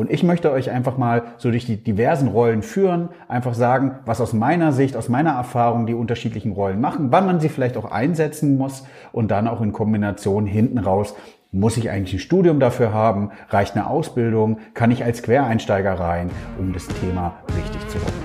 [0.00, 4.20] Und ich möchte euch einfach mal so durch die diversen Rollen führen, einfach sagen, was
[4.20, 7.90] aus meiner Sicht, aus meiner Erfahrung die unterschiedlichen Rollen machen, wann man sie vielleicht auch
[7.90, 11.16] einsetzen muss und dann auch in Kombination hinten raus.
[11.50, 13.32] Muss ich eigentlich ein Studium dafür haben?
[13.48, 14.60] Reicht eine Ausbildung?
[14.72, 16.30] Kann ich als Quereinsteiger rein,
[16.60, 18.22] um das Thema richtig zu rocken?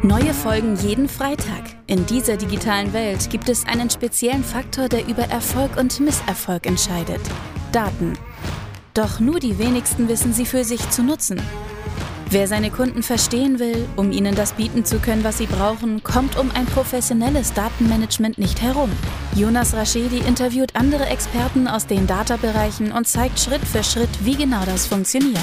[0.00, 1.64] Neue Folgen jeden Freitag.
[1.86, 7.20] In dieser digitalen Welt gibt es einen speziellen Faktor, der über Erfolg und Misserfolg entscheidet.
[7.72, 8.14] Daten.
[8.96, 11.38] Doch nur die wenigsten wissen sie für sich zu nutzen.
[12.30, 16.38] Wer seine Kunden verstehen will, um ihnen das bieten zu können, was sie brauchen, kommt
[16.38, 18.88] um ein professionelles Datenmanagement nicht herum.
[19.34, 24.64] Jonas Raschedi interviewt andere Experten aus den Data-Bereichen und zeigt Schritt für Schritt, wie genau
[24.64, 25.36] das funktioniert.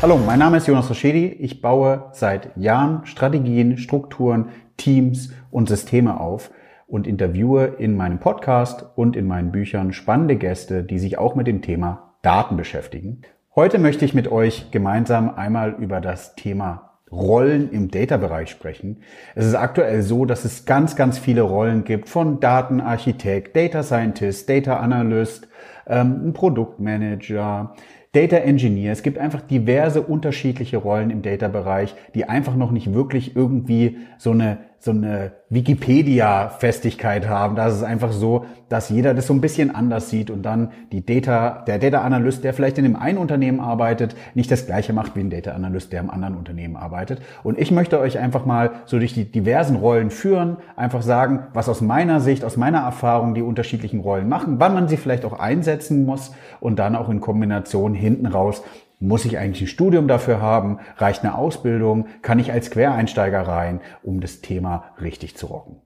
[0.00, 1.36] Hallo, mein Name ist Jonas Raschedi.
[1.40, 6.52] Ich baue seit Jahren Strategien, Strukturen, Teams und Systeme auf
[6.86, 11.46] und interviewe in meinem Podcast und in meinen Büchern spannende Gäste, die sich auch mit
[11.46, 13.22] dem Thema Daten beschäftigen.
[13.54, 18.98] Heute möchte ich mit euch gemeinsam einmal über das Thema Rollen im Data-Bereich sprechen.
[19.34, 24.48] Es ist aktuell so, dass es ganz, ganz viele Rollen gibt von Datenarchitekt, Data Scientist,
[24.48, 25.48] Data Analyst,
[25.86, 27.74] ähm, Produktmanager,
[28.12, 28.92] Data Engineer.
[28.92, 34.32] Es gibt einfach diverse unterschiedliche Rollen im Data-Bereich, die einfach noch nicht wirklich irgendwie so
[34.32, 37.56] eine so eine Wikipedia-Festigkeit haben.
[37.56, 41.04] Da ist einfach so, dass jeder das so ein bisschen anders sieht und dann die
[41.04, 45.14] Data, der Data Analyst, der vielleicht in dem einen Unternehmen arbeitet, nicht das gleiche macht
[45.16, 47.20] wie ein Data Analyst, der im anderen Unternehmen arbeitet.
[47.42, 51.68] Und ich möchte euch einfach mal so durch die diversen Rollen führen, einfach sagen, was
[51.68, 55.38] aus meiner Sicht, aus meiner Erfahrung die unterschiedlichen Rollen machen, wann man sie vielleicht auch
[55.38, 58.62] einsetzen muss und dann auch in Kombination hinten raus
[58.98, 60.78] muss ich eigentlich ein Studium dafür haben?
[60.96, 62.06] Reicht eine Ausbildung?
[62.22, 65.76] Kann ich als Quereinsteiger rein, um das Thema richtig zu rocken?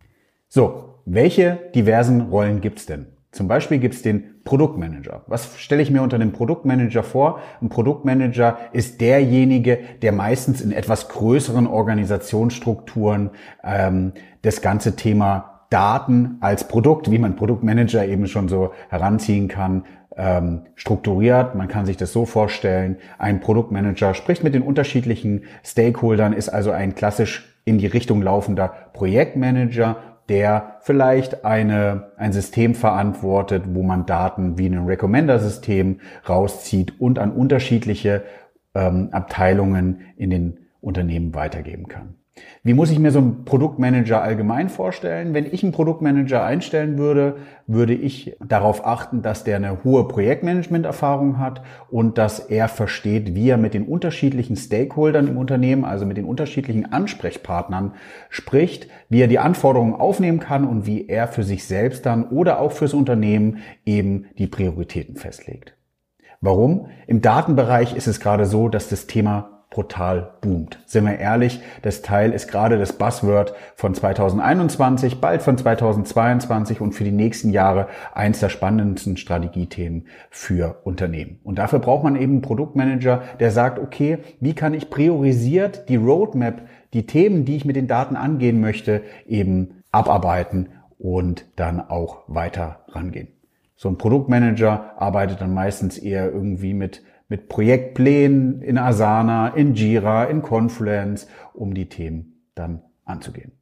[0.48, 3.06] So, welche diversen Rollen gibt's denn?
[3.33, 5.22] Zum Beispiel gibt's den Produktmanager.
[5.28, 7.41] Was stelle ich mir unter dem Produktmanager vor?
[7.62, 13.30] Ein Produktmanager ist derjenige, der meistens in etwas größeren Organisationsstrukturen
[13.63, 19.84] ähm, das ganze Thema Daten als Produkt, wie man Produktmanager eben schon so heranziehen kann,
[20.16, 21.54] ähm, strukturiert.
[21.54, 26.70] Man kann sich das so vorstellen, ein Produktmanager spricht mit den unterschiedlichen Stakeholdern, ist also
[26.70, 29.96] ein klassisch in die Richtung laufender Projektmanager,
[30.28, 37.32] der vielleicht eine, ein System verantwortet, wo man Daten wie ein Recommender-System rauszieht und an
[37.32, 38.22] unterschiedliche
[38.74, 42.20] ähm, Abteilungen in den Unternehmen weitergeben kann.
[42.62, 45.33] Wie muss ich mir so einen Produktmanager allgemein vorstellen?
[45.33, 47.36] Wenn ich einen Produktmanager einstellen würde,
[47.67, 53.48] würde ich darauf achten, dass der eine hohe Projektmanagement-Erfahrung hat und dass er versteht, wie
[53.48, 57.95] er mit den unterschiedlichen Stakeholdern im Unternehmen, also mit den unterschiedlichen Ansprechpartnern
[58.28, 62.61] spricht, wie er die Anforderungen aufnehmen kann und wie er für sich selbst dann oder
[62.61, 65.77] auch fürs Unternehmen eben die Prioritäten festlegt.
[66.42, 66.89] Warum?
[67.07, 70.81] Im Datenbereich ist es gerade so, dass das Thema brutal boomt.
[70.85, 76.92] Sind wir ehrlich, das Teil ist gerade das Buzzword von 2021, bald von 2022 und
[76.92, 81.39] für die nächsten Jahre eins der spannendsten Strategiethemen für Unternehmen.
[81.45, 85.97] Und dafür braucht man eben einen Produktmanager, der sagt, okay, wie kann ich priorisiert die
[85.97, 92.25] Roadmap, die Themen, die ich mit den Daten angehen möchte, eben abarbeiten und dann auch
[92.27, 93.29] weiter rangehen.
[93.77, 100.24] So ein Produktmanager arbeitet dann meistens eher irgendwie mit mit Projektplänen in Asana, in Jira,
[100.24, 103.52] in Confluence, um die Themen dann anzugehen.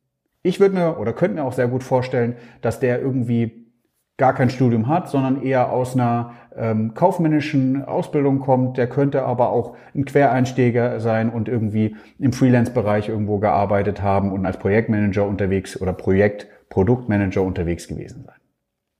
[0.43, 3.67] Ich würde mir oder könnte mir auch sehr gut vorstellen, dass der irgendwie
[4.17, 8.77] gar kein Studium hat, sondern eher aus einer ähm, kaufmännischen Ausbildung kommt.
[8.78, 14.45] Der könnte aber auch ein Quereinsteiger sein und irgendwie im Freelance-Bereich irgendwo gearbeitet haben und
[14.45, 18.34] als Projektmanager unterwegs oder Projekt-Produktmanager unterwegs gewesen sein.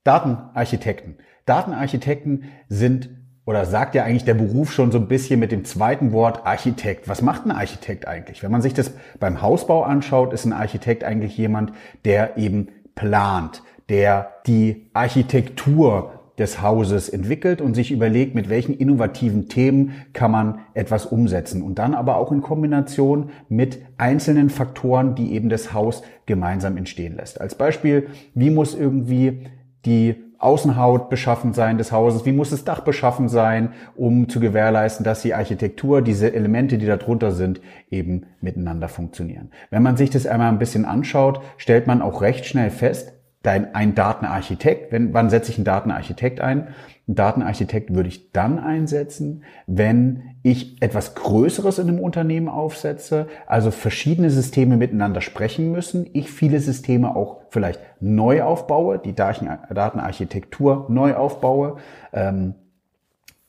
[0.05, 1.17] Datenarchitekten.
[1.47, 3.11] Datenarchitekten sind
[3.49, 7.09] oder sagt ja eigentlich der Beruf schon so ein bisschen mit dem zweiten Wort Architekt.
[7.09, 8.43] Was macht ein Architekt eigentlich?
[8.43, 11.73] Wenn man sich das beim Hausbau anschaut, ist ein Architekt eigentlich jemand,
[12.05, 19.49] der eben plant, der die Architektur des Hauses entwickelt und sich überlegt, mit welchen innovativen
[19.49, 25.33] Themen kann man etwas umsetzen und dann aber auch in Kombination mit einzelnen Faktoren, die
[25.33, 27.41] eben das Haus gemeinsam entstehen lässt.
[27.41, 29.47] Als Beispiel, wie muss irgendwie
[29.87, 32.25] die Außenhaut beschaffen sein des Hauses?
[32.25, 36.87] Wie muss das Dach beschaffen sein, um zu gewährleisten, dass die Architektur, diese Elemente, die
[36.87, 39.51] da drunter sind, eben miteinander funktionieren?
[39.71, 43.18] Wenn man sich das einmal ein bisschen anschaut, stellt man auch recht schnell fest,
[43.49, 44.93] dein, ein Datenarchitekt.
[44.93, 46.69] Wenn, wann setze ich einen Datenarchitekt ein?
[47.07, 53.71] Einen Datenarchitekt würde ich dann einsetzen, wenn ich etwas Größeres in einem Unternehmen aufsetze, also
[53.71, 61.15] verschiedene Systeme miteinander sprechen müssen, ich viele Systeme auch vielleicht neu aufbaue, die Datenarchitektur neu
[61.15, 61.79] aufbaue,
[62.13, 62.55] ähm,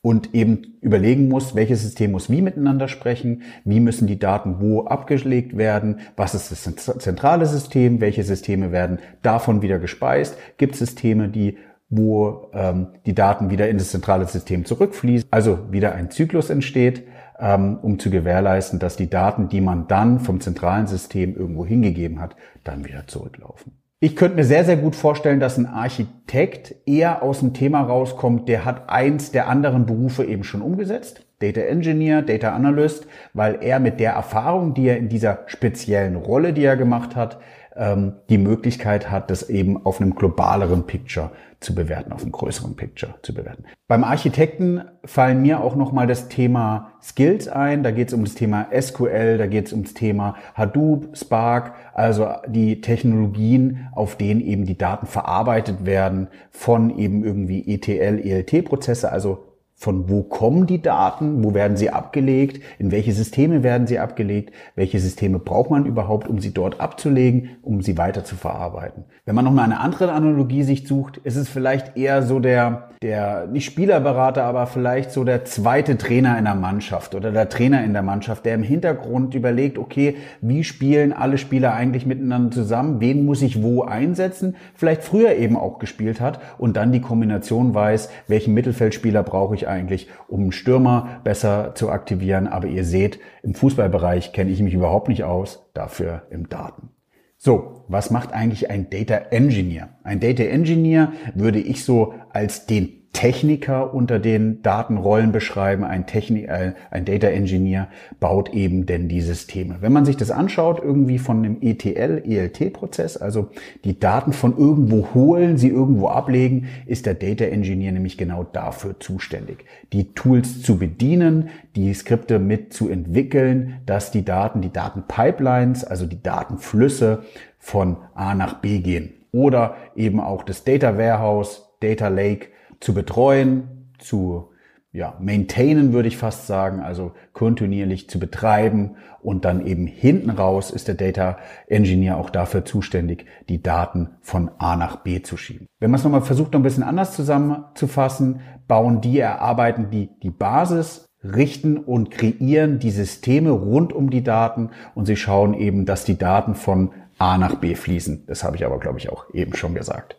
[0.01, 4.85] und eben überlegen muss, welches System muss wie miteinander sprechen, wie müssen die Daten wo
[4.85, 10.79] abgelegt werden, was ist das zentrale System, welche Systeme werden davon wieder gespeist, gibt es
[10.79, 11.57] Systeme, die
[11.89, 17.03] wo ähm, die Daten wieder in das zentrale System zurückfließen, also wieder ein Zyklus entsteht,
[17.39, 22.19] ähm, um zu gewährleisten, dass die Daten, die man dann vom zentralen System irgendwo hingegeben
[22.19, 23.73] hat, dann wieder zurücklaufen.
[24.01, 28.47] Ich könnte mir sehr, sehr gut vorstellen, dass ein Architekt eher aus dem Thema rauskommt,
[28.47, 31.25] der hat eins der anderen Berufe eben schon umgesetzt.
[31.39, 36.53] Data Engineer, Data Analyst, weil er mit der Erfahrung, die er in dieser speziellen Rolle,
[36.53, 37.39] die er gemacht hat,
[37.75, 42.75] ähm, die Möglichkeit hat, das eben auf einem globaleren Picture zu bewerten, auf einem größeren
[42.75, 43.65] Picture zu bewerten.
[43.87, 47.83] Beim Architekten fallen mir auch nochmal das Thema Skills ein.
[47.83, 52.29] Da geht es um das Thema SQL, da geht es ums Thema Hadoop, Spark, also
[52.47, 59.48] die Technologien, auf denen eben die Daten verarbeitet werden von eben irgendwie ETL, ELT-Prozesse, also
[59.79, 64.53] von wo kommen die Daten, wo werden sie abgelegt, in welche Systeme werden sie abgelegt,
[64.75, 69.05] welche Systeme braucht man überhaupt, um sie dort abzulegen, um sie weiter zu verarbeiten.
[69.23, 73.47] Wenn man nochmal eine andere Analogie sich sucht, ist es vielleicht eher so der, der,
[73.47, 77.93] nicht Spielerberater, aber vielleicht so der zweite Trainer in der Mannschaft oder der Trainer in
[77.93, 83.23] der Mannschaft, der im Hintergrund überlegt, okay, wie spielen alle Spieler eigentlich miteinander zusammen, wen
[83.23, 88.09] muss ich wo einsetzen, vielleicht früher eben auch gespielt hat und dann die Kombination weiß,
[88.27, 92.47] welchen Mittelfeldspieler brauche ich eigentlich, um Stürmer besser zu aktivieren.
[92.47, 96.89] Aber ihr seht, im Fußballbereich kenne ich mich überhaupt nicht aus, dafür im Daten.
[97.37, 99.89] So, was macht eigentlich ein Data Engineer?
[100.03, 105.83] Ein Data Engineer würde ich so als den Techniker unter den Datenrollen beschreiben.
[105.83, 107.89] Ein, Technik, äh, ein Data Engineer
[108.19, 109.77] baut eben denn die Systeme.
[109.81, 113.49] Wenn man sich das anschaut, irgendwie von einem ETL, ELT-Prozess, also
[113.83, 118.99] die Daten von irgendwo holen, sie irgendwo ablegen, ist der Data Engineer nämlich genau dafür
[118.99, 119.65] zuständig.
[119.91, 126.05] Die Tools zu bedienen, die Skripte mit zu entwickeln, dass die Daten, die Datenpipelines, also
[126.05, 127.23] die Datenflüsse
[127.57, 129.13] von A nach B gehen.
[129.31, 132.47] Oder eben auch das Data Warehouse, Data Lake,
[132.79, 134.49] zu betreuen, zu
[134.91, 140.71] ja, maintainen würde ich fast sagen, also kontinuierlich zu betreiben und dann eben hinten raus
[140.71, 141.37] ist der Data
[141.67, 145.67] Engineer auch dafür zuständig, die Daten von A nach B zu schieben.
[145.79, 150.31] Wenn man es nochmal versucht, noch ein bisschen anders zusammenzufassen, bauen die, erarbeiten die die
[150.31, 156.05] Basis, richten und kreieren die Systeme rund um die Daten und sie schauen eben, dass
[156.05, 158.25] die Daten von A nach B fließen.
[158.25, 160.18] Das habe ich aber, glaube ich, auch eben schon gesagt.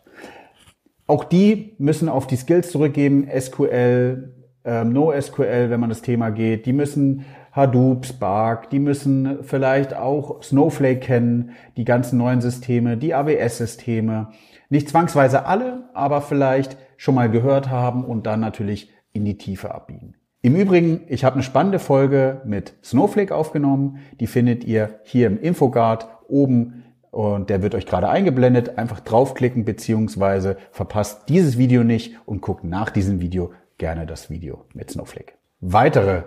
[1.11, 4.31] Auch die müssen auf die Skills zurückgeben, SQL,
[4.63, 6.65] ähm, NoSQL, wenn man das Thema geht.
[6.65, 13.13] Die müssen Hadoop, Spark, die müssen vielleicht auch Snowflake kennen, die ganzen neuen Systeme, die
[13.13, 14.29] AWS-Systeme.
[14.69, 19.75] Nicht zwangsweise alle, aber vielleicht schon mal gehört haben und dann natürlich in die Tiefe
[19.75, 20.15] abbiegen.
[20.41, 23.97] Im Übrigen, ich habe eine spannende Folge mit Snowflake aufgenommen.
[24.21, 28.77] Die findet ihr hier im Infogard oben und der wird euch gerade eingeblendet.
[28.77, 34.65] Einfach draufklicken beziehungsweise verpasst dieses Video nicht und guckt nach diesem Video gerne das Video
[34.73, 35.33] mit Snowflake.
[35.59, 36.23] Weitere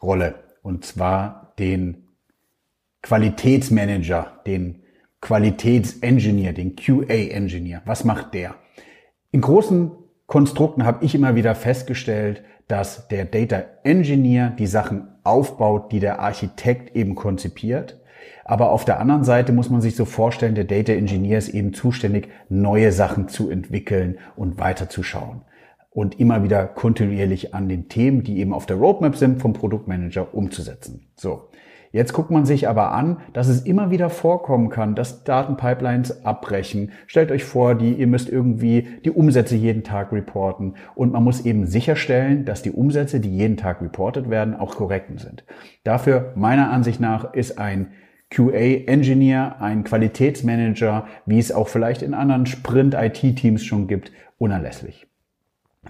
[0.00, 2.08] Rolle und zwar den
[3.02, 4.82] Qualitätsmanager, den
[5.20, 7.82] Qualitätsengineer, den QA-Engineer.
[7.84, 8.54] Was macht der?
[9.32, 9.90] In großen
[10.26, 16.20] Konstrukten habe ich immer wieder festgestellt, dass der Data Engineer die Sachen aufbaut, die der
[16.20, 17.99] Architekt eben konzipiert
[18.44, 21.72] aber auf der anderen Seite muss man sich so vorstellen, der Data Engineer ist eben
[21.72, 25.42] zuständig, neue Sachen zu entwickeln und weiterzuschauen
[25.90, 30.34] und immer wieder kontinuierlich an den Themen, die eben auf der Roadmap sind, vom Produktmanager
[30.34, 31.08] umzusetzen.
[31.16, 31.48] So.
[31.92, 36.92] Jetzt guckt man sich aber an, dass es immer wieder vorkommen kann, dass Datenpipelines abbrechen.
[37.08, 41.44] Stellt euch vor, die, ihr müsst irgendwie die Umsätze jeden Tag reporten und man muss
[41.44, 45.44] eben sicherstellen, dass die Umsätze, die jeden Tag reportet werden, auch korrekt sind.
[45.82, 47.88] Dafür, meiner Ansicht nach, ist ein
[48.30, 55.06] QA-Engineer, ein Qualitätsmanager, wie es auch vielleicht in anderen Sprint-IT-Teams schon gibt, unerlässlich.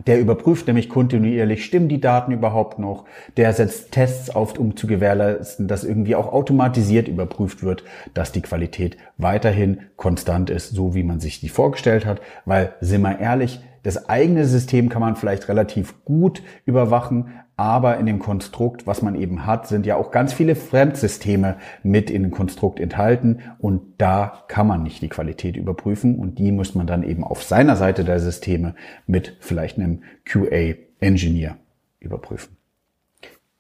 [0.07, 3.07] Der überprüft nämlich kontinuierlich, stimmen die Daten überhaupt noch?
[3.37, 7.83] Der setzt Tests auf, um zu gewährleisten, dass irgendwie auch automatisiert überprüft wird,
[8.15, 12.21] dass die Qualität weiterhin konstant ist, so wie man sich die vorgestellt hat.
[12.45, 17.29] Weil, sind wir ehrlich, Das eigene System kann man vielleicht relativ gut überwachen,
[17.61, 22.11] aber in dem Konstrukt, was man eben hat, sind ja auch ganz viele Fremdsysteme mit
[22.11, 26.75] in dem Konstrukt enthalten und da kann man nicht die Qualität überprüfen und die muss
[26.75, 28.75] man dann eben auf seiner Seite der Systeme
[29.07, 31.59] mit vielleicht einem QA-Engineer
[31.99, 32.57] überprüfen.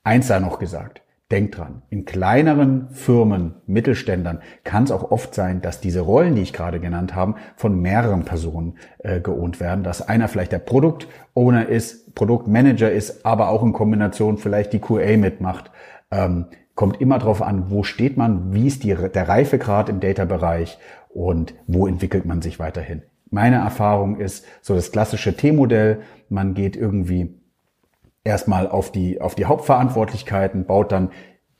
[0.02, 1.02] Eins sei noch gesagt.
[1.30, 6.42] Denkt dran, in kleineren Firmen, Mittelständern kann es auch oft sein, dass diese Rollen, die
[6.42, 9.84] ich gerade genannt habe, von mehreren Personen äh, geohnt werden.
[9.84, 15.16] Dass einer vielleicht der Produktowner ist, Produktmanager ist, aber auch in Kombination vielleicht die QA
[15.16, 15.70] mitmacht.
[16.10, 20.78] Ähm, kommt immer darauf an, wo steht man, wie ist die, der Reifegrad im Data-Bereich
[21.10, 23.02] und wo entwickelt man sich weiterhin.
[23.30, 26.00] Meine Erfahrung ist so das klassische T-Modell.
[26.28, 27.39] Man geht irgendwie
[28.24, 31.10] erstmal auf die, auf die Hauptverantwortlichkeiten, baut dann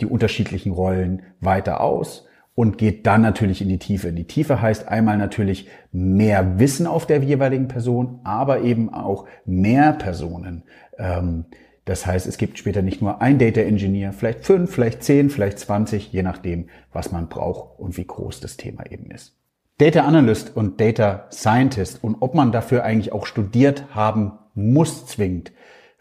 [0.00, 4.12] die unterschiedlichen Rollen weiter aus und geht dann natürlich in die Tiefe.
[4.12, 9.92] Die Tiefe heißt einmal natürlich mehr Wissen auf der jeweiligen Person, aber eben auch mehr
[9.92, 10.64] Personen.
[10.98, 11.46] Ähm,
[11.86, 15.58] das heißt, es gibt später nicht nur ein Data Engineer, vielleicht fünf, vielleicht zehn, vielleicht
[15.58, 19.36] zwanzig, je nachdem, was man braucht und wie groß das Thema eben ist.
[19.78, 25.52] Data Analyst und Data Scientist und ob man dafür eigentlich auch studiert haben muss zwingend,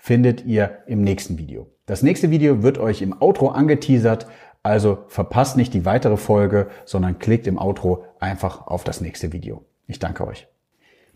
[0.09, 1.67] findet ihr im nächsten Video.
[1.85, 4.25] Das nächste Video wird euch im Outro angeteasert,
[4.63, 9.65] also verpasst nicht die weitere Folge, sondern klickt im Outro einfach auf das nächste Video.
[9.85, 10.47] Ich danke euch.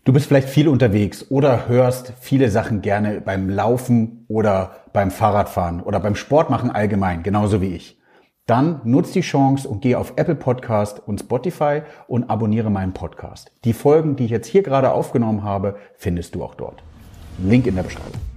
[0.04, 5.80] Du bist vielleicht viel unterwegs oder hörst viele Sachen gerne beim Laufen oder beim Fahrradfahren
[5.80, 7.98] oder beim Sportmachen allgemein, genauso wie ich.
[8.46, 13.50] Dann nutz die Chance und geh auf Apple Podcast und Spotify und abonniere meinen Podcast.
[13.64, 16.80] Die Folgen, die ich jetzt hier gerade aufgenommen habe, findest du auch dort.
[17.42, 18.33] Link in der Beschreibung.